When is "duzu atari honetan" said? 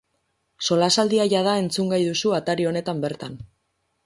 2.09-3.05